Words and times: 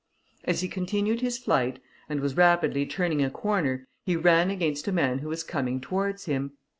As 0.45 0.61
he 0.61 0.67
continued 0.67 1.21
his 1.21 1.37
flight, 1.37 1.77
and 2.09 2.21
was 2.21 2.35
rapidly 2.35 2.87
turning 2.87 3.23
a 3.23 3.29
corner, 3.29 3.85
he 4.03 4.15
ran 4.15 4.49
against 4.49 4.87
a 4.87 4.91
man 4.91 5.19
who 5.19 5.29
was 5.29 5.43
coming 5.43 5.79
towards 5.79 6.25
him. 6.25 6.53